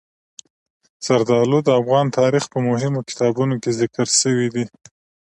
زردالو 1.05 1.59
د 1.63 1.69
افغان 1.79 2.05
تاریخ 2.19 2.43
په 2.53 2.57
مهمو 2.67 3.05
کتابونو 3.09 3.55
کې 3.61 3.77
ذکر 3.79 4.07
شوي 4.21 4.47
دي. 4.55 4.65